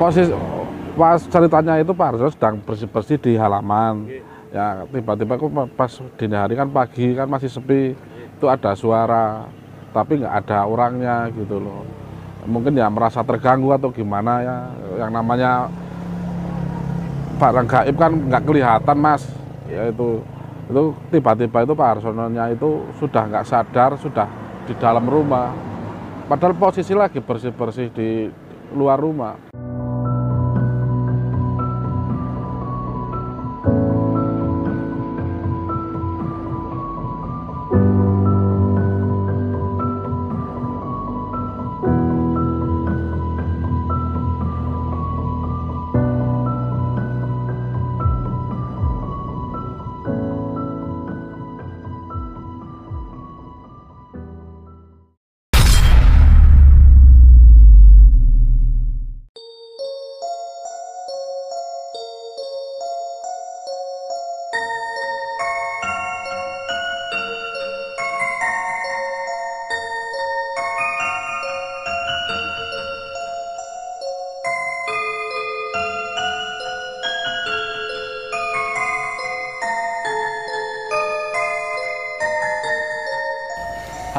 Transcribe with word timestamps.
Posisi 0.00 0.32
pas 0.96 1.20
ceritanya 1.28 1.76
itu 1.76 1.92
Pak 1.92 2.16
Arjo 2.16 2.32
sedang 2.32 2.56
bersih-bersih 2.64 3.20
di 3.20 3.36
halaman. 3.36 4.08
Ya 4.50 4.82
tiba-tiba 4.88 5.36
aku 5.36 5.46
pas 5.76 5.92
dini 6.18 6.34
hari 6.34 6.56
kan 6.56 6.66
pagi 6.72 7.14
kan 7.14 7.28
masih 7.28 7.52
sepi, 7.52 7.94
itu 8.34 8.46
ada 8.48 8.74
suara, 8.74 9.46
tapi 9.92 10.24
nggak 10.24 10.34
ada 10.42 10.66
orangnya 10.66 11.28
gitu 11.36 11.60
loh. 11.60 11.84
Mungkin 12.48 12.74
ya 12.74 12.88
merasa 12.88 13.20
terganggu 13.20 13.70
atau 13.76 13.92
gimana 13.92 14.42
ya, 14.42 14.56
yang 15.04 15.12
namanya 15.12 15.68
barang 17.36 17.68
gaib 17.68 17.96
kan 18.00 18.12
nggak 18.16 18.42
kelihatan 18.48 18.96
mas, 18.96 19.22
ya 19.68 19.92
itu 19.92 20.24
itu 20.72 20.82
tiba-tiba 21.12 21.58
itu 21.62 21.72
Pak 21.76 21.88
Arsononya 22.00 22.50
itu 22.50 22.88
sudah 22.96 23.28
nggak 23.28 23.46
sadar, 23.46 23.94
sudah 24.00 24.26
di 24.64 24.74
dalam 24.80 25.04
rumah. 25.04 25.52
Padahal 26.26 26.56
posisi 26.56 26.96
lagi 26.96 27.20
bersih-bersih 27.20 27.86
di 27.92 28.30
luar 28.74 28.98
rumah. 28.98 29.49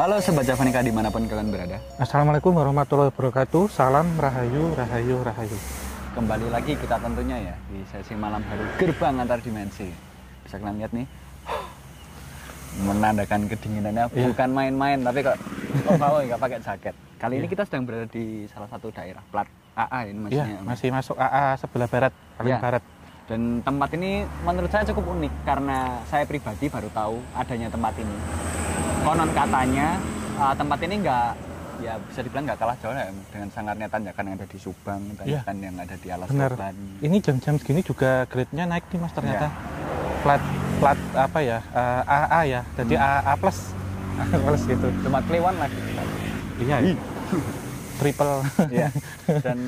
Halo 0.02 0.18
Sobat 0.18 0.42
Javanika 0.42 0.82
di 0.82 0.90
mana 0.90 1.14
pun 1.14 1.22
kalian 1.30 1.54
berada 1.54 1.78
Assalamualaikum 1.94 2.50
warahmatullahi 2.50 3.14
wabarakatuh. 3.14 3.70
Salam 3.70 4.18
rahayu, 4.18 4.74
rahayu, 4.74 5.22
rahayu. 5.22 5.54
Kembali 6.18 6.50
lagi 6.50 6.74
kita 6.74 6.98
tentunya 6.98 7.38
ya 7.38 7.54
di 7.70 7.86
sesi 7.86 8.18
malam 8.18 8.42
hari 8.42 8.66
gerbang 8.82 9.22
antar 9.22 9.38
dimensi 9.38 9.86
Bisa 10.42 10.58
kalian 10.58 10.82
lihat 10.82 10.90
nih 10.90 11.06
Menandakan 12.90 13.46
kedinginannya 13.46 14.10
Iya. 14.10 14.26
bukan 14.34 14.50
main-main 14.50 14.98
Tapi 15.06 15.22
kok 15.22 15.38
oh 15.86 15.94
mau 15.94 16.18
nggak 16.18 16.40
pakai 16.42 16.58
jaket 16.58 16.94
Kali 17.22 17.38
ini 17.38 17.46
kita 17.46 17.62
sedang 17.62 17.86
berada 17.86 18.10
di 18.10 18.50
salah 18.50 18.66
satu 18.66 18.90
daerah 18.90 19.22
Plat 19.30 19.46
AA 19.78 20.10
ini 20.10 20.34
Iya, 20.34 20.42
maksudnya 20.42 20.58
masih 20.66 20.88
masuk 20.90 21.14
AA 21.14 21.44
sebelah 21.62 21.86
barat, 21.86 22.10
paling 22.42 22.50
Iya. 22.50 22.58
barat. 22.58 22.82
Dan 23.30 23.62
tempat 23.62 23.94
ini 23.94 24.26
menurut 24.42 24.66
saya 24.66 24.82
cukup 24.82 25.14
unik 25.14 25.46
Karena 25.46 26.02
saya 26.10 26.26
pribadi 26.26 26.66
baru 26.66 26.90
tahu 26.90 27.22
adanya 27.38 27.70
tempat 27.70 27.94
ini 28.02 28.50
Konon 29.02 29.30
katanya 29.32 29.98
uh, 30.36 30.54
tempat 30.54 30.78
ini 30.80 30.94
nggak 31.02 31.28
ya 31.82 31.94
bisa 32.00 32.20
dibilang 32.22 32.44
nggak 32.46 32.58
kalah 32.58 32.76
jauh 32.78 32.94
ya 32.94 33.10
dengan 33.28 33.48
sangarnya 33.50 33.88
tanjakan 33.90 34.22
yang 34.24 34.36
ada 34.38 34.46
di 34.46 34.58
Subang, 34.58 35.00
Iya. 35.02 35.42
tanjakan 35.42 35.56
yang 35.58 35.74
ada 35.76 35.94
di 35.98 36.08
Alas 36.08 36.28
Benar. 36.30 36.50
Toban. 36.54 36.74
Ini 37.02 37.16
jam-jam 37.18 37.54
segini 37.58 37.80
juga 37.82 38.10
grade-nya 38.30 38.64
naik 38.64 38.86
nih 38.88 38.98
Mas 38.98 39.12
ternyata. 39.12 39.46
Iya. 39.46 40.20
Plat 40.22 40.42
plat 40.78 40.98
apa 41.16 41.38
ya? 41.42 41.58
eh, 41.58 42.02
AA 42.06 42.40
ya. 42.48 42.60
Jadi 42.76 42.94
Hmm. 42.94 43.06
AA 43.18 43.32
plus. 43.34 43.58
AA 44.14 44.38
plus 44.46 44.62
gitu. 44.64 44.86
Cuma 45.02 45.18
Kliwon 45.20 45.56
lagi. 45.58 45.78
Iya. 46.60 46.76
ya. 46.78 46.94
Triple. 47.98 48.34
ya. 48.70 48.88
Dan 49.44 49.58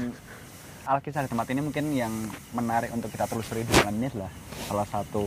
alkisah 0.85 1.27
di 1.27 1.29
tempat 1.29 1.47
ini 1.51 1.61
mungkin 1.61 1.85
yang 1.91 2.13
menarik 2.53 2.95
untuk 2.95 3.11
kita 3.11 3.27
telusuri 3.27 3.67
di 3.67 3.75
ini 3.91 4.07
adalah 4.07 4.31
salah 4.65 4.87
satu 4.87 5.25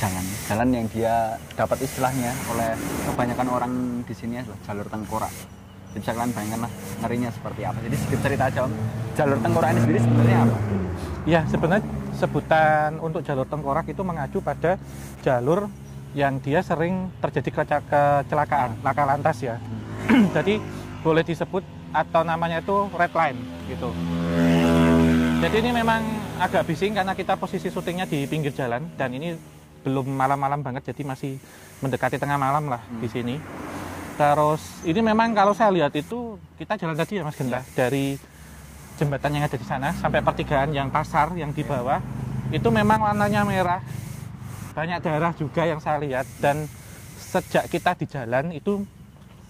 jalan. 0.00 0.24
Jalan 0.48 0.68
yang 0.72 0.86
dia 0.88 1.36
dapat 1.52 1.78
istilahnya 1.84 2.32
oleh 2.48 2.72
kebanyakan 3.04 3.48
orang 3.52 3.72
di 4.08 4.14
sini 4.16 4.40
adalah 4.40 4.58
jalur 4.64 4.86
tengkorak. 4.88 5.32
Jadi 5.90 5.98
bisa 6.00 6.12
kalian 6.14 6.32
bayangkan 6.32 6.60
lah 6.64 6.72
ngerinya 7.04 7.30
seperti 7.34 7.60
apa. 7.66 7.78
Jadi 7.84 7.94
sedikit 7.98 8.20
cerita 8.24 8.44
aja 8.48 8.60
om. 8.64 8.72
Jalur 9.18 9.38
tengkorak 9.42 9.68
ini 9.74 9.80
sendiri 9.84 9.98
sebenarnya 10.00 10.38
apa? 10.40 10.56
Iya, 11.28 11.40
sebenarnya 11.50 11.84
sebutan 12.16 12.90
untuk 13.04 13.20
jalur 13.26 13.44
tengkorak 13.44 13.86
itu 13.92 14.02
mengacu 14.06 14.38
pada 14.40 14.80
jalur 15.20 15.68
yang 16.16 16.42
dia 16.42 16.64
sering 16.64 17.12
terjadi 17.20 17.50
kecelakaan, 17.52 18.80
laka 18.80 19.02
lantas 19.04 19.36
ya. 19.44 19.60
Jadi 20.36 20.58
boleh 21.04 21.22
disebut 21.26 21.62
atau 21.90 22.22
namanya 22.22 22.62
itu 22.62 22.86
red 22.94 23.12
line 23.12 23.40
gitu. 23.66 23.90
Jadi 25.40 25.56
ini 25.64 25.70
memang 25.72 26.04
agak 26.36 26.68
bising 26.68 26.92
karena 26.92 27.16
kita 27.16 27.34
posisi 27.34 27.72
syutingnya 27.72 28.04
di 28.04 28.28
pinggir 28.28 28.52
jalan 28.52 28.92
dan 28.94 29.10
ini 29.16 29.34
belum 29.80 30.06
malam-malam 30.06 30.60
banget 30.60 30.92
jadi 30.92 31.02
masih 31.04 31.40
mendekati 31.80 32.16
tengah 32.16 32.36
malam 32.36 32.68
lah 32.68 32.82
di 33.00 33.08
sini. 33.08 33.36
Terus 34.14 34.60
ini 34.84 35.00
memang 35.00 35.32
kalau 35.32 35.56
saya 35.56 35.72
lihat 35.72 35.96
itu 35.96 36.36
kita 36.60 36.76
jalan 36.76 36.92
tadi 36.92 37.16
ya 37.16 37.24
Mas 37.24 37.36
Genta? 37.36 37.64
Dari 37.72 38.20
jembatan 39.00 39.32
yang 39.32 39.44
ada 39.48 39.56
di 39.56 39.64
sana 39.64 39.96
sampai 39.96 40.20
pertigaan 40.20 40.76
yang 40.76 40.92
pasar 40.92 41.32
yang 41.32 41.56
di 41.56 41.64
bawah 41.64 42.04
itu 42.52 42.68
memang 42.68 43.00
warnanya 43.00 43.48
merah. 43.48 43.80
Banyak 44.76 45.00
daerah 45.00 45.32
juga 45.32 45.64
yang 45.64 45.80
saya 45.80 45.96
lihat 45.98 46.28
dan 46.36 46.68
sejak 47.16 47.64
kita 47.72 47.96
di 47.96 48.04
jalan 48.04 48.52
itu 48.52 48.84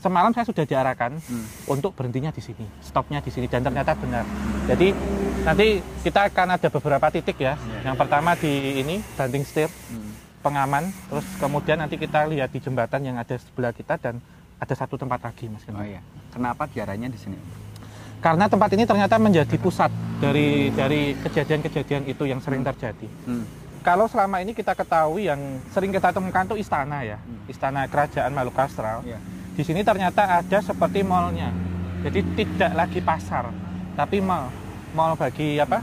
semalam 0.00 0.32
saya 0.32 0.46
sudah 0.46 0.64
diarahkan 0.64 1.18
Hmm. 1.18 1.44
untuk 1.66 1.92
berhentinya 1.92 2.30
di 2.30 2.40
sini 2.40 2.64
stopnya 2.80 3.20
di 3.20 3.28
sini 3.28 3.50
dan 3.50 3.60
ternyata 3.60 3.92
benar. 3.98 4.24
Jadi 4.64 4.94
nanti 5.42 5.66
kita 6.00 6.30
akan 6.30 6.56
ada 6.56 6.68
beberapa 6.70 7.06
titik 7.10 7.36
ya. 7.36 7.58
Iya. 7.58 7.90
yang 7.90 7.96
pertama 7.98 8.32
di 8.32 8.80
ini 8.80 9.02
banting 9.18 9.42
setir. 9.42 9.68
Hmm. 9.90 10.09
Pengaman 10.40 10.88
terus 11.08 11.26
kemudian 11.36 11.78
nanti 11.80 12.00
kita 12.00 12.24
lihat 12.28 12.50
di 12.50 12.60
jembatan 12.60 13.00
yang 13.04 13.16
ada 13.20 13.36
sebelah 13.36 13.72
kita 13.76 14.00
dan 14.00 14.18
ada 14.60 14.74
satu 14.76 14.96
tempat 14.96 15.20
lagi 15.20 15.48
mas 15.48 15.64
oh 15.68 15.84
iya 15.84 16.00
kenapa 16.32 16.68
diarahnya 16.68 17.08
di 17.12 17.20
sini 17.20 17.38
karena 18.20 18.52
tempat 18.52 18.68
ini 18.76 18.84
ternyata 18.84 19.16
menjadi 19.16 19.56
pusat 19.56 19.88
dari 20.20 20.68
dari 20.76 21.16
kejadian-kejadian 21.24 22.04
itu 22.04 22.28
yang 22.28 22.36
sering 22.44 22.60
terjadi. 22.60 23.08
Hmm. 23.24 23.48
Kalau 23.80 24.04
selama 24.12 24.44
ini 24.44 24.52
kita 24.52 24.76
ketahui 24.76 25.24
yang 25.24 25.40
sering 25.72 25.88
kita 25.88 26.12
temukan 26.12 26.44
itu 26.44 26.60
istana 26.60 27.00
ya, 27.00 27.16
Hmm. 27.16 27.48
istana 27.48 27.88
kerajaan 27.88 28.28
Maluku 28.36 28.60
Astral. 28.60 29.00
Iya. 29.08 29.16
Di 29.56 29.64
sini 29.64 29.80
ternyata 29.80 30.44
ada 30.44 30.58
seperti 30.60 31.00
mallnya, 31.00 31.48
jadi 32.04 32.20
tidak 32.36 32.72
lagi 32.76 33.00
pasar, 33.00 33.48
tapi 33.96 34.20
mall, 34.20 34.52
mall 34.92 35.16
bagi 35.16 35.56
apa? 35.56 35.80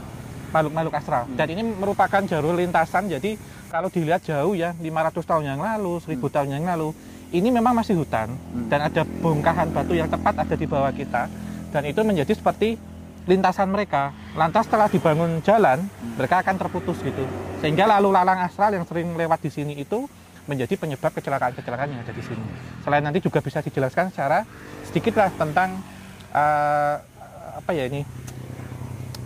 Makhluk-makhluk 0.54 0.94
astral. 0.96 1.28
Hmm. 1.28 1.36
Dan 1.36 1.46
ini 1.58 1.62
merupakan 1.76 2.22
jalur 2.24 2.56
lintasan, 2.56 3.10
jadi 3.10 3.36
kalau 3.68 3.88
dilihat 3.92 4.24
jauh 4.24 4.56
ya, 4.56 4.72
500 4.80 5.22
tahun 5.24 5.44
yang 5.44 5.60
lalu, 5.60 6.00
1000 6.00 6.28
tahun 6.32 6.48
yang 6.56 6.64
lalu, 6.64 6.96
ini 7.32 7.48
memang 7.52 7.76
masih 7.76 8.00
hutan 8.00 8.32
Hmm. 8.32 8.72
dan 8.72 8.88
ada 8.88 9.04
bongkahan 9.04 9.68
batu 9.68 9.92
yang 9.92 10.08
tepat 10.08 10.48
ada 10.48 10.56
di 10.56 10.64
bawah 10.64 10.88
kita 10.88 11.28
dan 11.68 11.82
itu 11.84 12.00
menjadi 12.00 12.32
seperti 12.32 12.80
lintasan 13.28 13.68
mereka. 13.68 14.16
Lantas 14.32 14.64
setelah 14.64 14.88
dibangun 14.88 15.44
jalan, 15.44 15.84
mereka 16.16 16.40
akan 16.40 16.56
terputus 16.56 16.96
gitu. 17.04 17.28
Sehingga 17.60 17.84
lalu 17.84 18.08
lalang 18.08 18.40
astral 18.40 18.72
yang 18.72 18.88
sering 18.88 19.12
lewat 19.12 19.44
di 19.44 19.52
sini 19.52 19.76
itu 19.76 20.08
menjadi 20.48 20.80
penyebab 20.80 21.12
kecelakaan-kecelakaan 21.12 21.92
yang 21.92 22.00
ada 22.00 22.14
di 22.16 22.24
sini. 22.24 22.40
Selain 22.80 23.04
nanti 23.04 23.20
juga 23.20 23.44
bisa 23.44 23.60
dijelaskan 23.60 24.08
secara 24.08 24.48
sedikit 24.88 25.20
lah 25.20 25.28
tentang 25.36 25.76
eh, 26.32 26.96
apa 27.60 27.70
ya 27.76 27.84
ini 27.84 28.00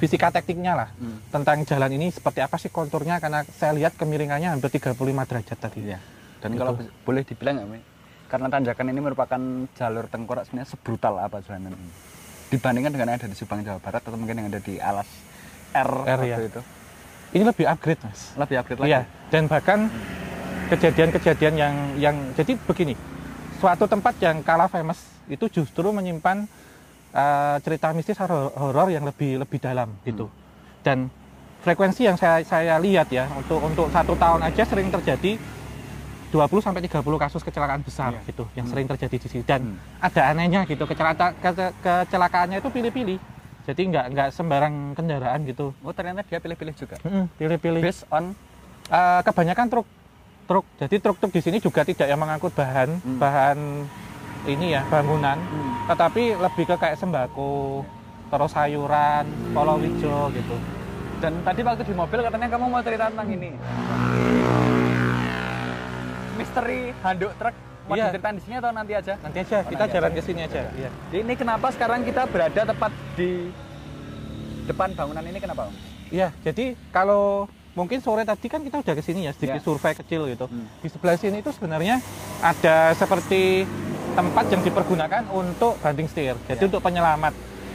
fisika 0.03 0.35
tekniknya 0.35 0.75
lah 0.75 0.89
Hmm. 0.93 1.23
tentang 1.31 1.63
jalan 1.63 1.91
ini 1.95 2.11
seperti 2.11 2.43
apa 2.43 2.59
sih 2.59 2.67
konturnya 2.69 3.23
karena 3.23 3.47
saya 3.47 3.71
lihat 3.71 3.95
kemiringannya 3.95 4.51
hampir 4.51 4.67
35 4.69 4.99
derajat 5.23 5.55
tadi. 5.55 5.79
Iya. 5.87 6.03
Dan 6.43 6.53
Gitu. 6.53 6.59
kalau 6.59 6.73
boleh 7.07 7.23
dibilang 7.23 7.55
nggak, 7.55 7.69
Mi? 7.71 7.81
Karena 8.27 8.51
tanjakan 8.51 8.87
ini 8.89 8.99
merupakan 8.99 9.41
jalur 9.71 10.11
tengkorak 10.11 10.43
sebenarnya 10.43 10.69
sebrutal 10.69 11.15
apa 11.17 11.39
jalanan 11.39 11.71
ini? 11.71 11.93
Dibandingkan 12.51 12.91
dengan 12.91 13.07
yang 13.09 13.17
ada 13.17 13.29
di 13.31 13.37
Subang 13.39 13.63
Jawa 13.63 13.79
Barat 13.79 14.03
atau 14.03 14.19
mungkin 14.19 14.35
yang 14.35 14.51
ada 14.51 14.59
di 14.59 14.75
Alas 14.77 15.07
R, 15.71 15.93
R, 16.03 16.21
ya. 16.27 16.37
itu. 16.43 16.61
Ini 17.33 17.45
lebih 17.47 17.65
upgrade 17.65 18.03
mas. 18.03 18.35
Lebih 18.35 18.57
upgrade 18.59 18.81
lagi. 18.83 18.91
Iya, 18.91 19.01
dan 19.31 19.43
bahkan 19.47 19.79
kejadian-kejadian 20.69 21.55
yang 21.55 21.75
yang 21.97 22.17
jadi 22.35 22.59
begini, 22.59 22.95
suatu 23.57 23.87
tempat 23.87 24.19
yang 24.19 24.41
kalah 24.41 24.67
famous 24.67 24.99
itu 25.29 25.47
justru 25.49 25.89
menyimpan 25.89 26.45
uh, 27.13 27.57
cerita 27.61 27.93
mistis 27.93 28.17
horor 28.17 28.53
horor 28.53 28.89
yang 28.89 29.05
lebih 29.05 29.39
lebih 29.39 29.59
dalam 29.59 29.93
gitu. 30.03 30.29
Dan 30.83 31.09
frekuensi 31.61 32.05
yang 32.05 32.17
saya 32.17 32.43
saya 32.43 32.75
lihat 32.77 33.09
ya 33.09 33.31
untuk 33.33 33.63
untuk 33.63 33.87
satu 33.89 34.13
tahun 34.15 34.43
aja 34.43 34.63
sering 34.65 34.91
terjadi 34.91 35.39
20 36.29 36.49
sampai 36.59 36.81
30 36.83 37.05
kasus 37.21 37.41
kecelakaan 37.41 37.85
besar 37.85 38.11
Iya. 38.11 38.25
gitu 38.27 38.45
yang 38.55 38.65
Hmm. 38.65 38.73
sering 38.73 38.87
terjadi 38.89 39.17
di 39.17 39.29
sini 39.29 39.43
dan 39.45 39.61
Hmm. 39.63 39.77
ada 40.01 40.33
anehnya 40.33 40.65
gitu 40.65 40.83
kecelakaan 40.83 41.37
ke- 41.37 41.75
kecelakaannya 41.79 42.59
itu 42.59 42.69
pilih-pilih 42.69 43.19
Jadi 43.63 43.79
nggak 43.87 44.07
nggak 44.11 44.29
sembarang 44.35 44.75
kendaraan 44.91 45.47
gitu. 45.47 45.71
Oh 45.79 45.95
ternyata 45.95 46.27
dia 46.27 46.43
pilih-pilih 46.43 46.75
juga. 46.75 46.99
Mm-mm, 46.99 47.31
Pilih-pilih. 47.37 47.79
Based 47.79 48.03
on 48.11 48.35
Eh, 48.85 49.21
kebanyakan 49.23 49.67
truk 49.71 49.87
truk. 50.45 50.67
Jadi 50.77 50.99
truk-truk 50.99 51.31
di 51.31 51.41
sini 51.41 51.57
juga 51.57 51.81
tidak 51.81 52.05
yang 52.05 52.19
mengangkut 52.19 52.51
bahan 52.51 52.99
Hmm. 52.99 53.17
bahan 53.17 53.59
ini 54.45 54.75
ya 54.75 54.83
bangunan, 54.85 55.39
Hmm. 55.39 55.72
Tetapi 55.85 56.23
lebih 56.35 56.65
ke 56.65 56.77
kayak 56.77 56.97
sembako, 56.97 57.83
terus 58.29 58.51
sayuran, 58.51 59.25
palawija 59.51 60.19
gitu. 60.31 60.57
dan 61.19 61.39
tadi 61.41 61.63
waktu 61.63 61.83
di 61.83 61.95
mobil 61.95 62.19
katanya 62.19 62.51
kamu 62.51 62.67
mau 62.67 62.83
cerita 62.83 63.07
tentang 63.07 63.29
ini. 63.29 63.55
Misteri 66.35 66.91
handuk 66.99 67.31
truk 67.37 67.55
mau 67.85 67.95
Iya. 67.95 68.09
diceritain 68.09 68.35
di 68.35 68.43
sini 68.43 68.55
atau 68.57 68.71
nanti 68.71 68.93
aja? 68.93 69.15
Nanti 69.21 69.39
aja 69.39 69.57
Oh, 69.57 69.71
kita 69.71 69.85
jalan 69.89 70.11
aja. 70.11 70.17
ke 70.17 70.23
sini 70.23 70.41
aja. 70.43 70.63
Iya. 70.73 70.91
Ini 71.13 71.33
kenapa 71.35 71.71
sekarang 71.71 72.03
kita 72.03 72.27
berada 72.27 72.63
tepat 72.65 72.91
di 73.15 73.55
depan 74.65 74.95
bangunan 74.95 75.23
ini 75.23 75.39
kenapa? 75.39 75.67
Om? 75.67 75.75
Iya, 76.09 76.35
jadi 76.41 76.75
kalau 76.91 77.47
mungkin 77.73 77.99
sore 77.99 78.23
tadi 78.23 78.47
kan 78.47 78.61
kita 78.61 78.83
udah 78.83 78.95
ke 78.95 79.03
sini 79.03 79.27
ya, 79.27 79.33
sedikit 79.33 79.59
Iya. 79.59 79.65
survei 79.65 79.95
kecil 79.95 80.27
gitu. 80.27 80.47
Hmm. 80.47 80.67
Di 80.79 80.89
sebelah 80.91 81.15
sini 81.15 81.39
itu 81.39 81.51
sebenarnya 81.51 82.03
ada 82.39 82.93
seperti 82.93 83.63
tempat 84.13 84.45
yang 84.47 84.61
dipergunakan 84.61 85.23
untuk 85.29 85.77
banting 85.79 86.07
setir. 86.07 86.37
Jadi 86.45 86.59
Iya. 86.59 86.69
untuk 86.69 86.81
penyelamat. 86.81 87.33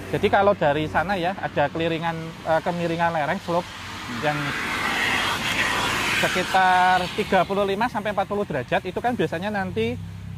Jadi 0.08 0.28
kalau 0.28 0.54
dari 0.54 0.88
sana 0.88 1.14
ya 1.14 1.36
ada 1.36 1.68
keliringan 1.68 2.16
eh, 2.44 2.62
kemiringan 2.62 3.12
lereng 3.12 3.40
slope 3.40 3.68
yang 4.22 4.38
sekitar 6.18 7.06
35 7.14 7.46
sampai 7.88 8.10
40 8.12 8.44
derajat 8.44 8.82
itu 8.84 8.98
kan 8.98 9.14
biasanya 9.14 9.50
nanti 9.52 9.94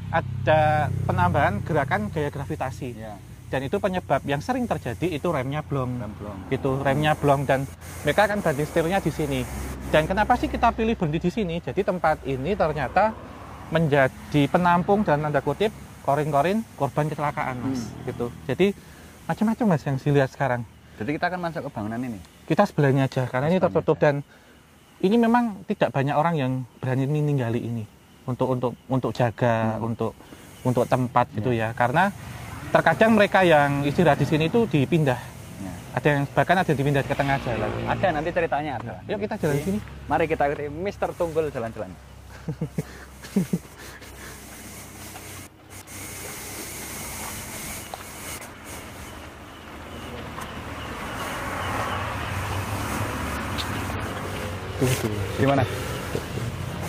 ada 0.10 0.90
penambahan 1.06 1.62
gerakan 1.62 2.10
gaya 2.10 2.28
gravitasi. 2.28 2.98
Ya, 2.98 3.16
Dan 3.48 3.64
itu 3.64 3.78
penyebab 3.78 4.22
yang 4.24 4.42
sering 4.42 4.66
terjadi 4.66 5.10
itu 5.10 5.28
remnya 5.30 5.62
blong 5.62 5.98
belum. 5.98 6.38
gitu 6.50 6.78
remnya 6.80 7.14
blong 7.14 7.46
dan 7.46 7.66
mereka 8.02 8.26
akan 8.26 8.42
banting 8.42 8.62
setirnya 8.64 9.00
di 9.00 9.10
sini 9.10 9.42
dan 9.90 10.06
kenapa 10.06 10.38
sih 10.38 10.46
kita 10.46 10.70
pilih 10.70 10.94
berhenti 10.94 11.18
di 11.18 11.32
sini 11.32 11.56
jadi 11.58 11.82
tempat 11.82 12.22
ini 12.26 12.54
ternyata 12.54 13.10
menjadi 13.70 14.46
penampung 14.46 15.02
dan 15.02 15.26
tanda 15.26 15.42
kutip 15.42 15.74
korin-korin 16.10 16.66
korban 16.74 17.06
kecelakaan 17.06 17.56
mas 17.62 17.86
gitu 18.04 18.34
jadi 18.44 18.74
macam-macam 19.26 19.66
mas 19.68 19.84
yang 19.84 19.96
dilihat 19.96 20.30
sekarang 20.30 20.66
Jadi 20.98 21.16
kita 21.16 21.26
akan 21.28 21.40
masuk 21.42 21.62
ke 21.64 21.70
bangunan 21.72 22.02
ini. 22.02 22.20
kita 22.44 22.66
sebelahnya 22.66 23.06
aja 23.06 23.24
karena 23.24 23.48
ini 23.48 23.56
Sebelahnya 23.56 23.66
tertutup 23.72 23.98
dan 23.98 24.16
ini 25.00 25.16
memang 25.16 25.64
tidak 25.64 25.90
banyak 25.90 26.12
orang 26.12 26.36
yang 26.36 26.52
berani 26.78 27.06
ninggali 27.06 27.62
ini 27.62 27.84
untuk 28.26 28.50
untuk 28.50 28.72
untuk 28.88 29.12
jaga 29.12 29.78
Hmm. 29.78 29.88
untuk 29.88 30.12
untuk 30.60 30.84
tempat 30.84 31.30
gitu 31.32 31.50
ya 31.50 31.72
karena 31.72 32.12
terkadang 32.70 33.16
mereka 33.16 33.42
yang 33.42 33.82
istirahat 33.82 34.18
di 34.18 34.28
sini 34.28 34.46
itu 34.46 34.66
dipindah 34.66 35.18
Ya. 35.60 35.72
ada 35.92 36.08
yang 36.10 36.24
bahkan 36.30 36.56
ada 36.56 36.68
yang 36.68 36.80
dipindah 36.80 37.04
ke 37.04 37.12
tengah 37.12 37.36
jalan 37.38 37.68
Ada 37.86 38.08
nanti 38.12 38.30
ceritanya 38.32 38.72
ada. 38.76 38.94
Yuk 39.06 39.20
kita 39.20 39.36
jalan 39.38 39.56
Jadi, 39.56 39.66
sini. 39.66 39.80
Mari 40.08 40.26
kita 40.26 40.44
ikuti 40.48 40.66
Mister 40.70 41.12
Tunggul 41.12 41.48
jalan-jalan. 41.50 41.92
Gimana? 55.36 55.64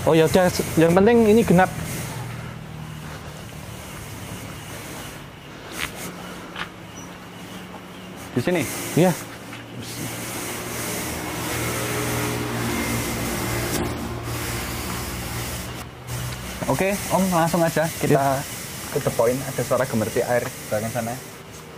Oh 0.06 0.14
ya 0.14 0.30
udah, 0.30 0.46
yang 0.78 0.94
penting 0.94 1.26
ini 1.26 1.42
genap. 1.42 1.70
Di 8.30 8.40
sini. 8.40 8.62
Iya. 8.94 9.12
Oke, 16.70 16.94
Om 17.10 17.24
langsung 17.34 17.60
aja 17.66 17.90
kita 17.98 18.38
ke 18.94 19.02
the 19.02 19.10
point. 19.18 19.34
Ada 19.50 19.62
suara 19.66 19.82
gemercik 19.82 20.22
air 20.22 20.46
di 20.46 20.62
belakang 20.70 20.94
sana. 20.94 21.14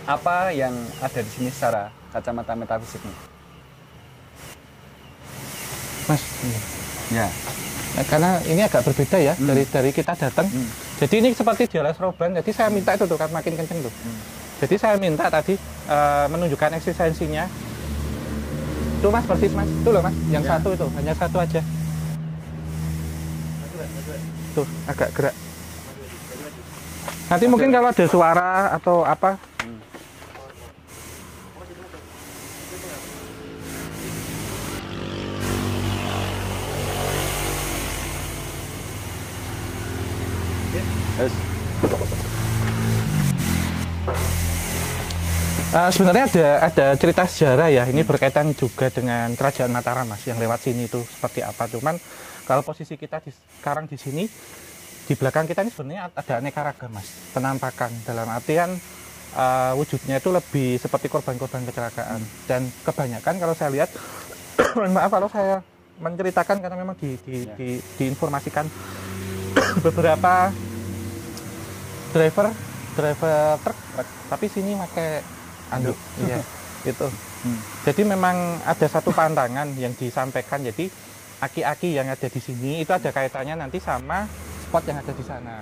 Apa 0.05 0.53
yang 0.53 0.77
ada 1.01 1.19
di 1.25 1.31
sini 1.33 1.49
secara 1.49 1.89
kacamata 2.13 2.53
metafisiknya? 2.53 3.32
Mas. 6.05 6.21
Ya. 7.09 7.27
Nah, 7.93 8.05
karena 8.05 8.29
ini 8.43 8.61
agak 8.61 8.81
berbeda 8.83 9.17
ya 9.17 9.33
Hmm. 9.33 9.45
dari 9.45 9.63
dari 9.63 9.89
kita 9.89 10.13
datang. 10.13 10.47
Hmm. 10.47 10.65
Jadi 10.97 11.15
ini 11.19 11.29
seperti 11.31 11.67
di 11.67 11.77
alas 11.77 11.97
roban. 11.97 12.33
Jadi 12.33 12.49
saya 12.49 12.67
minta 12.67 12.93
itu 12.93 13.05
tuh 13.05 13.15
kan 13.15 13.29
makin 13.29 13.53
kenceng 13.53 13.79
tuh. 13.79 13.93
Hmm. 13.93 14.17
Jadi 14.59 14.75
saya 14.75 14.95
minta 14.97 15.27
tadi 15.27 15.53
eh, 15.83 16.25
menunjukkan 16.27 16.73
eksistensinya. 16.73 17.45
Tuh 18.99 19.11
mas 19.11 19.27
persis 19.27 19.51
mas. 19.51 19.67
Tuh 19.83 19.91
loh 19.91 19.99
mas. 19.99 20.15
Yang 20.27 20.43
Ya. 20.43 20.49
satu 20.55 20.69
itu 20.71 20.87
hanya 20.95 21.13
satu 21.13 21.37
aja. 21.37 21.61
Tuh 24.53 24.65
agak 24.85 25.09
gerak. 25.11 25.35
Nanti 27.27 27.45
mungkin 27.45 27.69
kalau 27.69 27.89
ada 27.89 28.05
suara 28.05 28.51
atau 28.71 29.01
apa 29.01 29.35
Uh, 45.73 45.89
sebenarnya 45.89 46.25
ada 46.29 46.47
ada 46.69 46.85
cerita 46.97 47.25
sejarah 47.25 47.69
ya. 47.69 47.83
Ini 47.89 48.01
berkaitan 48.05 48.53
juga 48.53 48.89
dengan 48.93 49.33
kerajaan 49.33 49.73
Mataram 49.73 50.05
mas 50.09 50.21
yang 50.25 50.37
lewat 50.37 50.69
sini 50.69 50.85
itu 50.85 51.01
seperti 51.05 51.41
apa. 51.45 51.65
Cuman 51.69 51.97
kalau 52.45 52.61
posisi 52.65 52.97
kita 52.97 53.21
di, 53.21 53.33
sekarang 53.33 53.85
di 53.89 53.97
sini 53.97 54.25
di 55.03 55.13
belakang 55.13 55.45
kita 55.49 55.61
ini 55.65 55.71
sebenarnya 55.73 56.01
ada 56.15 56.33
aneka 56.39 56.61
ragam 56.63 56.93
mas 56.95 57.09
penampakan 57.35 57.91
dalam 58.07 58.29
artian 58.31 58.71
uh, 59.35 59.73
wujudnya 59.75 60.17
itu 60.17 60.31
lebih 60.31 60.79
seperti 60.79 61.11
korban-korban 61.11 61.67
kecelakaan 61.67 62.21
dan 62.47 62.63
kebanyakan 62.87 63.35
kalau 63.35 63.51
saya 63.51 63.69
lihat 63.73 63.89
maaf 64.95 65.11
kalau 65.11 65.27
saya 65.27 65.59
menceritakan 65.99 66.57
karena 66.63 66.77
memang 66.79 66.95
di, 66.97 67.19
di, 67.21 67.35
Ya. 67.43 67.53
di, 67.59 67.69
diinformasikan 67.99 68.65
beberapa 69.85 70.49
driver 72.13 72.47
driver 72.93 73.57
truk 73.65 73.77
tapi 74.29 74.45
sini 74.47 74.77
pakai 74.77 75.09
anduk. 75.73 75.97
Iya 76.21 76.39
itu 76.93 77.07
Hmm. 77.43 77.59
jadi 77.83 78.07
memang 78.07 78.63
ada 78.63 78.87
satu 78.87 79.11
pantangan 79.11 79.75
yang 79.75 79.91
disampaikan. 79.99 80.63
Jadi 80.63 80.87
aki-aki 81.43 81.91
yang 81.91 82.07
ada 82.07 82.31
di 82.31 82.39
sini 82.39 82.79
itu 82.79 82.87
ada 82.95 83.11
kaitannya 83.11 83.59
nanti 83.59 83.83
sama 83.83 84.23
spot 84.63 84.87
yang 84.87 85.03
ada 85.03 85.11
di 85.11 85.23
sana. 85.27 85.59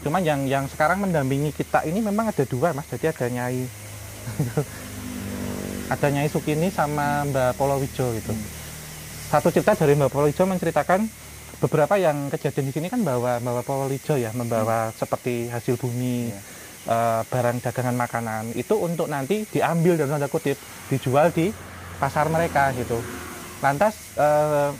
Cuman 0.00 0.24
yang 0.24 0.48
yang 0.48 0.64
sekarang 0.72 1.04
mendampingi 1.04 1.52
kita 1.52 1.84
ini 1.84 2.00
memang 2.00 2.32
ada 2.32 2.48
dua 2.48 2.72
mas. 2.72 2.88
Jadi 2.88 3.12
ada 3.12 3.28
nyai 3.28 3.60
ada 5.92 6.06
nyai 6.08 6.32
Sukini 6.32 6.72
sama 6.72 7.28
Mbak 7.28 7.60
Polowijo 7.60 8.08
gitu. 8.16 8.32
Satu 9.28 9.52
cerita 9.52 9.76
dari 9.76 10.00
Mbak 10.00 10.08
Polowijo 10.08 10.48
menceritakan 10.48 11.04
beberapa 11.58 11.98
yang 11.98 12.30
kejadian 12.30 12.70
di 12.70 12.72
sini 12.72 12.86
kan 12.86 13.02
bawa 13.02 13.42
bawa 13.42 13.62
Polowijo 13.62 14.14
ya 14.14 14.30
membawa 14.30 14.94
seperti 14.94 15.50
hasil 15.50 15.74
bumi 15.74 16.30
Iya. 16.30 16.40
eh, 16.88 17.22
barang 17.26 17.58
dagangan 17.60 17.96
makanan. 17.98 18.42
Itu 18.54 18.78
untuk 18.78 19.10
nanti 19.10 19.44
diambil 19.44 19.98
dalam 19.98 20.16
tanda 20.16 20.30
kutip 20.30 20.56
dijual 20.88 21.28
di 21.30 21.50
pasar 21.98 22.30
mereka 22.30 22.70
gitu. 22.72 22.96
Lantas 23.60 24.14
eh, 24.14 24.70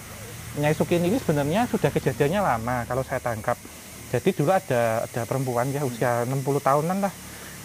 Nyai 0.57 0.73
Sukin 0.73 1.05
ini 1.05 1.21
sebenarnya 1.21 1.69
sudah 1.69 1.93
kejadiannya 1.93 2.41
lama 2.41 2.77
kalau 2.87 3.05
saya 3.05 3.21
tangkap. 3.21 3.59
Jadi 4.09 4.33
dulu 4.33 4.49
ada 4.51 5.05
ada 5.05 5.23
perempuan 5.29 5.69
ya 5.69 5.85
usia 5.85 6.25
60 6.25 6.41
tahunan 6.59 6.99
lah. 7.05 7.13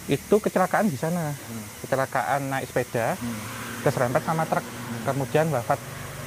Itu 0.04 0.36
kecelakaan 0.36 0.92
di 0.92 0.98
sana. 1.00 1.32
Kecelakaan 1.80 2.52
naik 2.52 2.68
sepeda 2.68 3.16
Hmm. 3.16 3.40
keserempet 3.80 4.20
sama 4.20 4.44
truk. 4.44 4.66
Kemudian 5.06 5.48
wafat 5.48 5.80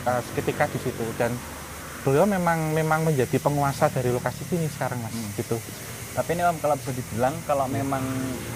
eh, 0.07 0.21
seketika 0.25 0.65
di 0.65 0.79
situ. 0.81 1.05
Dan 1.13 1.35
beliau 2.07 2.23
memang 2.23 2.71
memang 2.71 3.03
menjadi 3.03 3.35
penguasa 3.37 3.91
dari 3.91 4.07
lokasi 4.07 4.47
sini 4.47 4.71
sekarang 4.71 4.95
mas 4.97 5.11
Hmm. 5.11 5.27
gitu 5.35 5.59
Tapi 6.15 6.33
ini 6.33 6.41
Om 6.41 6.57
kalau 6.57 6.73
bisa 6.73 6.89
dibilang 6.91 7.35
kalau 7.43 7.67
memang 7.69 8.01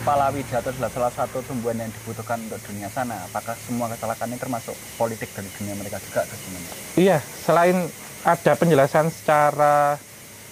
palawija 0.02 0.58
itu 0.58 0.70
adalah 0.72 0.90
salah 0.90 1.14
satu 1.14 1.44
tumbuhan 1.44 1.78
yang 1.78 1.92
dibutuhkan 1.92 2.42
untuk 2.42 2.58
dunia 2.64 2.90
sana, 2.90 3.14
apakah 3.24 3.54
semua 3.60 3.86
kecelakaan 3.86 4.34
ini 4.34 4.40
termasuk 4.40 4.74
politik 4.98 5.30
dari 5.30 5.46
dunia 5.52 5.76
mereka 5.76 6.02
juga 6.02 6.26
atau 6.26 6.38
gimana? 6.40 6.68
iya 6.96 7.18
selain 7.22 7.86
ada 8.24 8.52
penjelasan 8.56 9.12
secara 9.12 10.00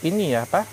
ini 0.02 0.36
ya 0.36 0.44
apa 0.44 0.68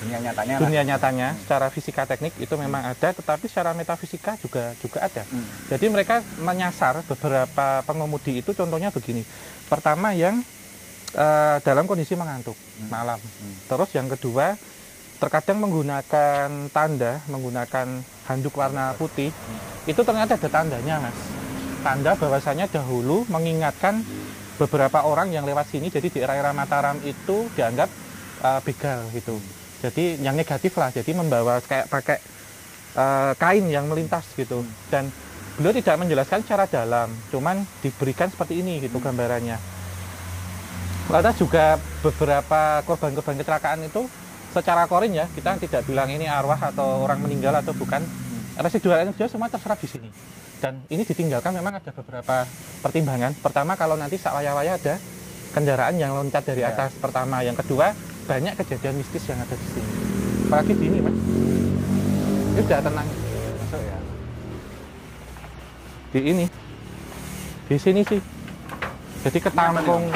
Dunia 0.00 0.18
nyatanya 0.22 0.54
lah. 0.54 0.60
dunia 0.64 0.82
nyatanya 0.82 1.28
secara 1.38 1.66
fisika 1.68 2.02
teknik 2.02 2.32
itu 2.36 2.54
memang 2.56 2.82
ada 2.88 3.08
tetapi 3.12 3.44
secara 3.44 3.70
metafisika 3.72 4.40
juga 4.40 4.72
juga 4.78 4.98
ada 5.02 5.22
Hmm. 5.24 5.44
jadi 5.68 5.86
mereka 5.86 6.14
menyasar 6.38 7.04
beberapa 7.04 7.84
pengemudi 7.84 8.40
itu 8.40 8.50
contohnya 8.50 8.88
begini 8.88 9.28
pertama 9.68 10.16
yang 10.16 10.40
eh, 11.12 11.56
dalam 11.60 11.84
kondisi 11.84 12.16
mengantuk 12.16 12.56
Hmm. 12.56 12.88
malam. 12.88 13.20
Hmm. 13.20 13.54
terus 13.68 13.90
yang 13.92 14.08
kedua 14.08 14.56
terkadang 15.22 15.62
menggunakan 15.62 16.66
tanda 16.74 17.22
menggunakan 17.30 17.86
handuk 18.26 18.58
warna 18.58 18.90
putih 18.98 19.30
itu 19.86 20.00
ternyata 20.02 20.34
ada 20.34 20.48
tandanya 20.50 20.98
mas. 20.98 21.18
Tanda 21.82 22.14
bahwasanya 22.14 22.70
dahulu 22.70 23.26
mengingatkan 23.26 24.02
beberapa 24.58 25.02
orang 25.02 25.34
yang 25.34 25.42
lewat 25.42 25.70
sini 25.74 25.90
jadi 25.90 26.06
di 26.06 26.18
era-era 26.22 26.54
Mataram 26.54 26.98
itu 27.02 27.50
dianggap 27.58 27.90
uh, 28.42 28.60
begal 28.62 29.02
gitu. 29.10 29.38
Jadi 29.82 30.22
yang 30.22 30.38
negatif 30.38 30.78
lah 30.78 30.94
jadi 30.94 31.10
membawa 31.10 31.58
kayak 31.58 31.90
pakai 31.90 32.18
uh, 32.94 33.34
kain 33.34 33.66
yang 33.66 33.90
melintas 33.90 34.26
gitu. 34.38 34.62
Dan 34.90 35.10
beliau 35.58 35.74
tidak 35.74 35.98
menjelaskan 35.98 36.46
secara 36.46 36.70
dalam 36.70 37.10
cuman 37.34 37.66
diberikan 37.82 38.30
seperti 38.30 38.62
ini 38.62 38.78
gitu 38.86 39.02
gambarannya 39.02 39.81
Lantas 41.10 41.34
juga 41.38 41.76
beberapa 42.00 42.82
korban-korban 42.86 43.38
kecelakaan 43.40 43.82
itu 43.84 44.06
secara 44.52 44.84
korin 44.84 45.16
ya 45.16 45.24
kita 45.32 45.56
tidak 45.56 45.82
bilang 45.88 46.12
ini 46.12 46.28
arwah 46.28 46.60
atau 46.60 47.02
orang 47.02 47.18
meninggal 47.20 47.56
atau 47.58 47.72
bukan. 47.72 48.04
Residual 48.52 49.08
energi 49.08 49.24
semua 49.32 49.48
terserap 49.48 49.80
di 49.80 49.88
sini. 49.88 50.08
Dan 50.60 50.84
ini 50.92 51.02
ditinggalkan 51.02 51.56
memang 51.56 51.80
ada 51.80 51.88
beberapa 51.88 52.44
pertimbangan. 52.84 53.32
Pertama 53.40 53.74
kalau 53.74 53.96
nanti 53.96 54.20
saat 54.20 54.36
waya-waya 54.36 54.76
ada 54.76 55.00
kendaraan 55.56 55.96
yang 55.96 56.12
loncat 56.12 56.44
dari 56.44 56.60
Ya. 56.60 56.70
atas 56.70 56.92
pertama. 57.00 57.40
Yang 57.40 57.64
kedua 57.64 57.96
banyak 58.28 58.52
kejadian 58.60 59.00
mistis 59.00 59.24
yang 59.24 59.40
ada 59.40 59.56
di 59.56 59.66
sini. 59.72 59.90
Apalagi 60.46 60.72
di 60.76 60.84
ini 60.84 60.98
mas. 61.00 61.16
Ini 62.52 62.60
udah 62.60 62.80
tenang. 62.84 63.08
Masuk 63.08 63.80
ya. 63.80 63.98
di 66.12 66.20
ini. 66.20 66.46
Di 67.72 67.76
sini 67.80 68.00
sih. 68.04 68.20
Jadi 69.24 69.38
ketampung 69.40 70.12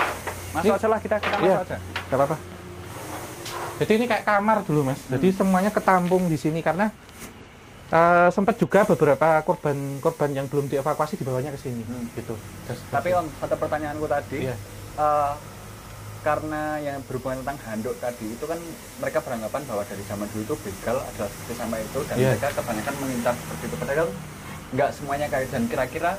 Masuk 0.56 0.66
Ini- 0.66 0.78
aja 0.80 0.88
lah 0.88 0.98
kita 0.98 1.16
kita 1.20 1.36
masuk 1.36 1.46
Iya. 1.46 1.56
aja. 1.62 1.76
Gak 2.08 2.16
apa-apa. 2.16 2.36
Jadi 3.76 3.92
ini 3.92 4.04
kayak 4.06 4.24
kamar 4.24 4.58
dulu 4.64 4.80
mas. 4.82 5.00
Jadi 5.06 5.28
Hmm. 5.28 5.36
semuanya 5.36 5.68
ketampung 5.68 6.26
di 6.26 6.36
sini 6.36 6.60
karena 6.60 6.88
eh, 7.86 8.28
sempat 8.34 8.58
juga 8.58 8.82
beberapa 8.82 9.38
korban-korban 9.44 10.34
yang 10.34 10.50
belum 10.50 10.66
dievakuasi 10.66 11.14
dibawanya 11.14 11.54
ke 11.54 11.60
sini. 11.60 11.86
Hmm. 11.86 12.10
Gitu. 12.10 12.34
Terus- 12.66 12.82
Tapi 12.90 13.14
om, 13.14 13.30
satu 13.38 13.54
pertanyaanku 13.54 14.10
tadi, 14.10 14.38
Iya. 14.42 14.58
eh, 14.98 15.32
karena 16.18 16.82
yang 16.82 16.98
berhubungan 17.06 17.46
tentang 17.46 17.62
handuk 17.62 17.94
tadi 18.02 18.26
itu 18.26 18.42
kan 18.42 18.58
mereka 18.98 19.22
beranggapan 19.22 19.62
bahwa 19.62 19.86
dari 19.86 20.02
zaman 20.02 20.26
dulu 20.26 20.42
itu 20.42 20.54
begal 20.66 20.98
adalah 20.98 21.30
seperti 21.30 21.54
sama 21.54 21.76
itu 21.78 21.98
dan 22.02 22.16
Iya. 22.18 22.30
mereka 22.34 22.48
kebanyakan 22.58 22.94
mengincar 22.98 23.34
seperti 23.38 23.62
itu. 23.62 23.76
Padahal 23.78 24.08
nggak 24.74 24.90
semuanya 24.90 25.26
kayak 25.30 25.46
dan 25.46 25.62
kira-kira 25.70 26.12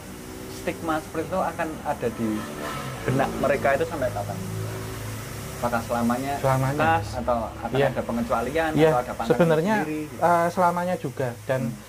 stigma 0.68 1.00
seperti 1.00 1.26
itu 1.26 1.40
akan 1.40 1.68
ada 1.88 2.08
di 2.12 2.28
benak 3.02 3.30
mereka 3.40 3.68
itu 3.74 3.86
sampai 3.88 4.12
kapan? 4.12 4.36
Apakah 5.58 5.82
selamanya, 5.82 6.34
Selamanya. 6.38 7.00
atau 7.02 7.38
akan 7.50 7.70
Iya. 7.74 7.88
ada 7.90 8.02
pengecualian 8.04 8.72
Iya, 8.76 8.90
atau 8.92 9.00
ada 9.02 9.24
sebenarnya 9.26 9.76
sendiri? 9.80 10.02
eh, 10.12 10.48
selamanya 10.52 10.96
juga 10.98 11.32
dan 11.48 11.72
Hmm. 11.72 11.80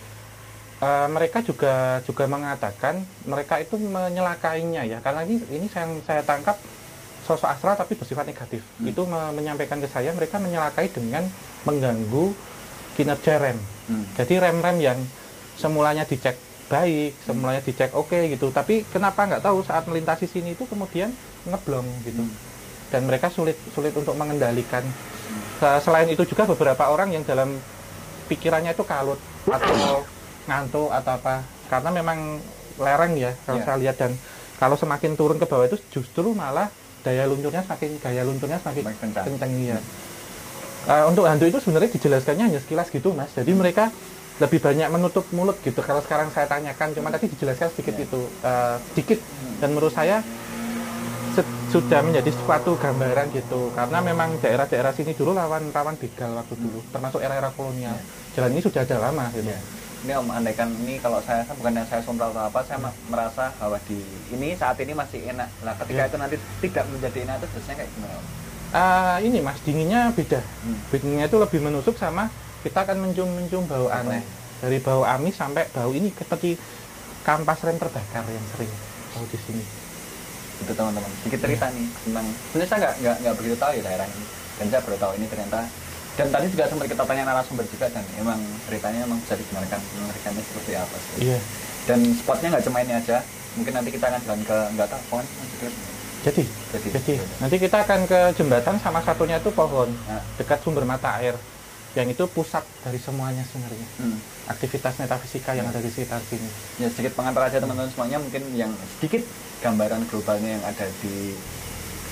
eh, 0.81 1.09
mereka 1.11 1.39
juga 1.43 1.75
juga 2.01 2.25
mengatakan 2.25 2.95
mereka 3.27 3.59
itu 3.59 3.75
menyelakainya 3.77 4.87
ya 4.87 4.99
karena 5.03 5.27
ini 5.27 5.43
ini 5.53 5.67
saya 5.67 5.91
saya 6.01 6.23
tangkap 6.23 6.55
sosok 7.21 7.51
astral 7.51 7.75
tapi 7.75 7.93
bersifat 7.93 8.25
negatif 8.25 8.63
Hmm. 8.79 8.87
itu 8.87 9.03
me- 9.03 9.35
menyampaikan 9.35 9.77
ke 9.77 9.91
saya 9.91 10.15
mereka 10.15 10.39
menyelakai 10.39 10.87
dengan 10.89 11.27
mengganggu 11.65 12.31
kinerja 12.95 13.43
rem 13.43 13.59
Hmm. 13.85 14.05
Jadi 14.15 14.37
rem-rem 14.37 14.79
yang 14.79 14.99
semulanya 15.55 16.05
dicek 16.05 16.37
baik, 16.69 17.17
semulanya 17.25 17.61
dicek 17.61 17.91
oke 17.93 18.29
gitu, 18.29 18.53
tapi 18.53 18.85
kenapa 18.87 19.25
nggak 19.25 19.41
tahu 19.41 19.65
saat 19.65 19.89
melintasi 19.89 20.29
sini 20.29 20.53
itu 20.53 20.69
kemudian 20.69 21.09
ngeblong 21.45 21.89
gitu. 22.05 22.21
Hmm. 22.21 22.37
Dan 22.89 23.05
mereka 23.05 23.29
sulit 23.29 23.57
sulit 23.73 23.93
untuk 23.93 24.13
mengendalikan. 24.15 24.85
Se- 25.61 25.81
Selain 25.83 26.09
itu 26.09 26.25
juga 26.25 26.45
beberapa 26.45 26.89
orang 26.89 27.13
yang 27.13 27.25
dalam 27.25 27.57
pikirannya 28.29 28.73
itu 28.73 28.85
kalut 28.85 29.17
atau 29.45 30.05
ngantuk 30.45 30.89
atau 30.93 31.13
apa, 31.17 31.41
karena 31.69 31.91
memang 31.93 32.19
lereng 32.79 33.17
ya 33.17 33.33
kalau 33.43 33.59
Iya. 33.59 33.67
saya 33.67 33.77
lihat 33.81 33.97
dan 33.99 34.13
kalau 34.57 34.77
semakin 34.77 35.17
turun 35.17 35.37
ke 35.37 35.45
bawah 35.45 35.67
itu 35.67 35.77
justru 35.91 36.31
malah 36.33 36.69
daya 37.01 37.25
luncurnya 37.25 37.65
semakin 37.65 37.97
gaya 37.99 38.23
luncurnya 38.23 38.59
semakin 38.61 38.85
kencang. 38.93 39.25
kencang 39.25 39.51
ya. 39.65 39.79
Eh, 40.89 41.05
untuk 41.05 41.25
hantu 41.25 41.45
itu 41.45 41.59
sebenarnya 41.61 41.91
dijelaskannya 41.93 42.45
hanya 42.49 42.61
sekilas 42.61 42.89
gitu 42.89 43.13
mas. 43.13 43.29
Jadi 43.33 43.53
mereka 43.53 43.93
lebih 44.39 44.59
banyak 44.59 44.89
menutup 44.89 45.27
mulut 45.31 45.59
gitu. 45.61 45.81
Kalau 45.81 45.99
sekarang 45.99 46.31
saya 46.31 46.47
tanyakan, 46.47 46.95
cuma 46.95 47.11
tadi 47.11 47.27
dijelaskan 47.27 47.69
sedikit 47.75 47.95
Ya. 47.95 48.05
itu, 48.07 48.21
eh, 48.41 48.77
sedikit. 48.91 49.19
Dan 49.59 49.75
menurut 49.75 49.91
saya 49.91 50.23
sudah 51.69 52.01
menjadi 52.01 52.33
suatu 52.33 52.75
gambaran 52.75 53.29
gitu. 53.31 53.71
Karena 53.77 54.01
memang 54.01 54.41
daerah-daerah 54.41 54.91
sini 54.91 55.13
dulu 55.13 55.37
lawan 55.37 55.69
rawan 55.69 55.95
begal 55.95 56.33
waktu 56.35 56.55
dulu, 56.57 56.81
termasuk 56.89 57.21
era-era 57.21 57.53
kolonial. 57.53 57.95
Jalan 58.33 58.57
ini 58.57 58.63
sudah 58.65 58.83
ada 58.83 58.97
lama 58.99 59.29
gitu. 59.31 59.47
Iya. 59.47 59.61
Ini 59.99 60.13
om 60.15 60.31
andaikan 60.31 60.71
ini 60.79 61.03
kalau 61.03 61.19
saya 61.21 61.43
kan 61.43 61.59
bukan 61.59 61.75
yang 61.75 61.87
saya 61.91 62.01
sombral 62.01 62.31
atau 62.31 62.47
apa, 62.47 62.63
saya 62.63 62.79
ma- 62.79 62.95
merasa 63.11 63.51
bahwa 63.59 63.77
di 63.85 63.99
ini 64.31 64.55
saat 64.55 64.79
ini 64.79 64.95
masih 64.95 65.27
enak. 65.27 65.51
Lah 65.67 65.75
ketika 65.75 66.07
Iya. 66.07 66.09
itu 66.09 66.17
nanti 66.17 66.37
tidak 66.63 66.85
menjadi 66.87 67.19
enak 67.27 67.35
itu 67.37 67.47
biasanya 67.51 67.77
kayak 67.83 67.91
gimana? 67.93 68.15
Om? 68.15 68.25
Ah, 68.69 69.17
ini 69.19 69.39
mas 69.43 69.59
dinginnya 69.61 70.01
beda. 70.15 70.39
Hmm. 70.39 70.79
Dinginnya 70.89 71.27
itu 71.27 71.37
lebih 71.37 71.61
menusuk 71.61 71.99
sama 71.99 72.31
kita 72.63 72.79
akan 72.87 72.97
mencium-mencium 73.09 73.65
bau 73.67 73.87
aneh. 73.91 74.21
ya? 74.21 74.23
Dari 74.59 74.79
bau 74.83 75.07
amis 75.07 75.39
sampai 75.39 75.71
bau 75.71 75.95
ini 75.95 76.11
seperti 76.11 76.59
kampas 77.23 77.63
rem 77.63 77.79
terbakar 77.79 78.27
yang 78.27 78.47
sering 78.55 78.73
bau 79.15 79.25
di 79.31 79.39
sini. 79.39 79.65
Itu 80.59 80.73
teman-teman. 80.75 81.11
Sedikit 81.23 81.47
cerita 81.47 81.71
nih 81.71 81.87
tentang 82.03 82.27
sebenarnya 82.51 82.69
saya 82.69 82.79
nggak 82.83 82.95
nggak 82.99 83.17
nggak 83.23 83.35
begitu 83.39 83.57
tahu 83.59 83.71
ya 83.79 83.83
daerah 83.87 84.07
ini. 84.11 84.25
Dan 84.59 84.67
saya 84.75 84.81
baru 84.83 84.97
tahu 84.99 85.13
ini 85.23 85.27
ternyata 85.31 85.61
dan 86.19 86.27
tadi 86.35 86.47
juga 86.51 86.67
sempat 86.67 86.87
kita 86.91 87.05
tanya 87.07 87.23
narasumber 87.31 87.63
juga 87.71 87.87
dan 87.95 88.03
emang 88.19 88.43
ceritanya 88.67 89.07
emang 89.07 89.23
bisa 89.23 89.39
dibenarkan 89.39 89.79
mengerikannya 90.03 90.43
seperti 90.43 90.73
apa 90.75 90.97
sih. 90.99 91.15
Iya. 91.31 91.39
Dan 91.87 91.99
spotnya 92.19 92.49
nggak 92.59 92.65
cuma 92.67 92.79
ini 92.83 92.93
aja. 92.99 93.23
Mungkin 93.55 93.73
nanti 93.75 93.91
kita 93.95 94.11
akan 94.11 94.21
jalan 94.27 94.43
ke 94.43 94.59
nggak 94.75 94.89
tahu 94.91 95.03
pohon. 95.15 95.27
Jadi, 96.19 96.43
Jadi, 96.75 96.89
jadi 96.91 97.15
nanti 97.39 97.57
kita 97.63 97.87
akan 97.87 98.01
ke 98.11 98.21
jembatan 98.35 98.75
sama 98.83 98.99
satunya 99.07 99.39
itu 99.39 99.55
pohon 99.55 99.87
Nah, 100.11 100.19
dekat 100.35 100.59
sumber 100.67 100.83
mata 100.83 101.15
air 101.23 101.39
yang 101.97 102.09
itu 102.09 102.25
pusat 102.29 102.65
dari 102.85 103.01
semuanya 103.01 103.41
sebenarnya 103.49 103.89
hmm. 104.05 104.19
aktivitas 104.53 105.01
metafisika 105.01 105.57
yang 105.57 105.65
ada 105.69 105.81
di 105.81 105.89
sekitar 105.89 106.21
sini. 106.29 106.49
ya 106.77 106.89
sedikit 106.93 107.17
pengantar 107.17 107.49
aja 107.49 107.65
teman-teman 107.65 107.89
semuanya 107.89 108.19
mungkin 108.21 108.43
yang 108.53 108.73
sedikit 108.99 109.25
gambaran 109.65 110.05
globalnya 110.13 110.61
yang 110.61 110.65
ada 110.69 110.87
di 111.01 111.33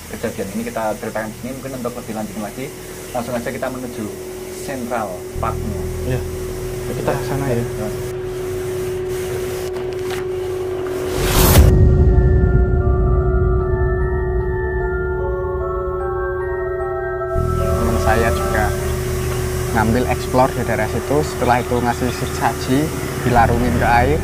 kejadian 0.07 0.47
ini 0.55 0.63
kita 0.65 0.95
ceritakan 0.97 1.29
di 1.29 1.37
sini 1.43 1.51
mungkin 1.59 1.71
untuk 1.83 1.93
lebih 1.99 2.13
lanjut 2.15 2.37
lagi 2.39 2.65
langsung 3.11 3.33
aja 3.35 3.49
kita 3.51 3.67
menuju 3.67 4.05
Central 4.65 5.07
Parknya 5.39 5.81
Iya. 6.07 6.21
Kita 6.87 7.11
ke 7.11 7.23
sana 7.27 7.45
ya. 7.51 7.59
teman 7.59 8.06
ngambil 19.97 20.13
explore 20.13 20.53
di 20.53 20.61
daerah 20.61 20.85
situ. 20.85 21.17
Setelah 21.25 21.57
itu 21.57 21.73
ngasih 21.81 22.13
saji 22.37 22.85
dilarungin 23.25 23.73
ke 23.81 23.87
air. 24.05 24.21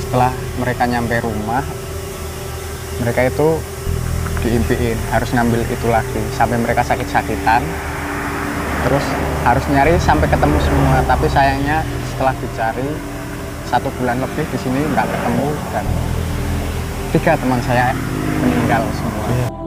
Setelah 0.00 0.32
mereka 0.56 0.88
nyampe 0.88 1.20
rumah 1.20 1.60
mereka 3.04 3.28
itu 3.28 3.60
diimpiin 4.40 4.96
harus 5.12 5.28
ngambil 5.36 5.60
itu 5.68 5.86
lagi. 5.92 6.22
Sampai 6.32 6.56
mereka 6.56 6.80
sakit-sakitan. 6.80 7.60
Terus 8.88 9.04
harus 9.44 9.64
nyari 9.68 10.00
sampai 10.00 10.32
ketemu 10.32 10.56
semua. 10.64 11.04
Tapi 11.04 11.28
sayangnya 11.28 11.84
setelah 12.08 12.32
dicari 12.40 12.88
satu 13.68 13.92
bulan 14.00 14.16
lebih 14.16 14.48
di 14.48 14.56
sini 14.64 14.80
nggak 14.96 15.12
ketemu. 15.12 15.48
Dan 15.76 15.84
tiga 17.12 17.36
teman 17.36 17.60
saya 17.68 17.92
meninggal 18.40 18.80
semua. 18.96 19.28
Iya. 19.28 19.57